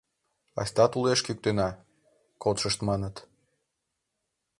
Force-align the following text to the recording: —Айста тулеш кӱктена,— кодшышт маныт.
—Айста 0.59 0.85
тулеш 0.91 1.19
кӱктена,— 1.25 1.69
кодшышт 2.43 2.79
маныт. 2.87 3.15